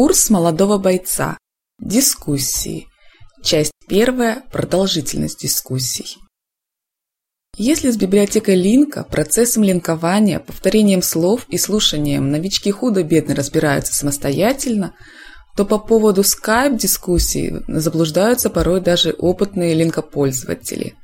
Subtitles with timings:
[0.00, 1.36] Курс молодого бойца.
[1.80, 2.86] Дискуссии.
[3.42, 4.44] Часть первая.
[4.52, 6.18] Продолжительность дискуссий.
[7.56, 14.94] Если с библиотекой линка, процессом линкования, повторением слов и слушанием новички худо-бедно разбираются самостоятельно,
[15.56, 20.94] то по поводу скайп-дискуссий заблуждаются порой даже опытные линкопользователи.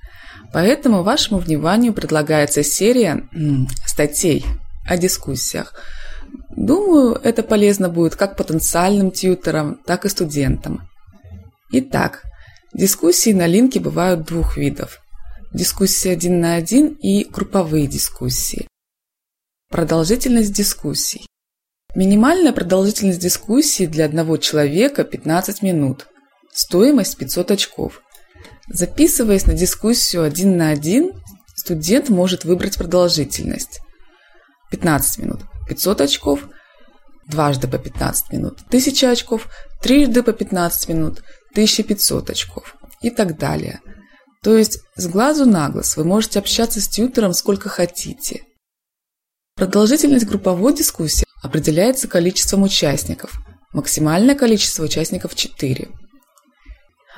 [0.52, 3.28] Поэтому вашему вниманию предлагается серия
[3.86, 4.46] статей
[4.86, 5.74] о дискуссиях.
[6.56, 10.88] Думаю, это полезно будет как потенциальным тьютерам, так и студентам.
[11.72, 12.22] Итак,
[12.72, 15.00] дискуссии на линке бывают двух видов.
[15.52, 18.68] Дискуссии один на один и групповые дискуссии.
[19.70, 21.26] Продолжительность дискуссий.
[21.96, 26.06] Минимальная продолжительность дискуссии для одного человека 15 минут.
[26.52, 28.02] Стоимость 500 очков.
[28.68, 31.12] Записываясь на дискуссию один на один,
[31.56, 33.80] студент может выбрать продолжительность.
[34.70, 36.40] 15 минут 500 очков,
[37.26, 39.48] дважды по 15 минут 1000 очков,
[39.82, 43.80] трижды по 15 минут 1500 очков и так далее.
[44.42, 48.42] То есть с глазу на глаз вы можете общаться с тьютером сколько хотите.
[49.56, 53.40] Продолжительность групповой дискуссии определяется количеством участников.
[53.72, 55.88] Максимальное количество участников 4.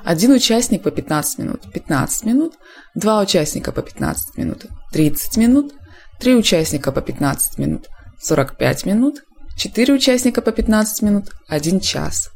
[0.05, 2.55] Один участник по 15 минут– 15 минут,
[2.95, 5.75] два участника по 15 минут– 30 минут,
[6.19, 7.89] три участника по 15 минут–
[8.21, 9.25] 45 минут,
[9.57, 12.31] четыре участника по 15 минут– 1 час.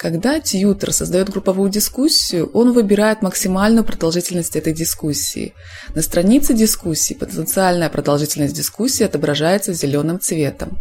[0.00, 5.52] Когда тьютер создает групповую дискуссию, он выбирает максимальную продолжительность этой дискуссии.
[5.94, 10.78] На странице дискуссии потенциальная продолжительность дискуссии отображается зеленым цветом.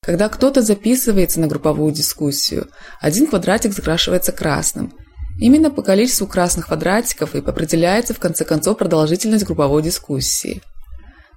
[0.00, 2.68] Когда кто-то записывается на групповую дискуссию,
[3.00, 4.92] один квадратик закрашивается красным.
[5.40, 10.62] Именно по количеству красных квадратиков и определяется в конце концов продолжительность групповой дискуссии.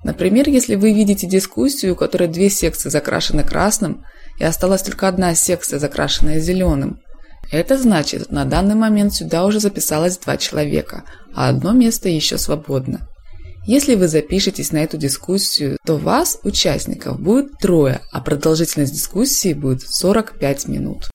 [0.04, 4.06] Например, если вы видите дискуссию, у которой две секции закрашены красным,
[4.40, 7.00] и осталась только одна секция, закрашенная зеленым,
[7.52, 13.08] это значит, на данный момент сюда уже записалось два человека, а одно место еще свободно.
[13.66, 19.82] Если вы запишетесь на эту дискуссию, то вас, участников, будет трое, а продолжительность дискуссии будет
[19.82, 21.10] 45 минут.